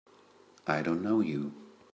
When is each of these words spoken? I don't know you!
I 0.65 0.81
don't 0.81 1.03
know 1.03 1.19
you! 1.19 1.53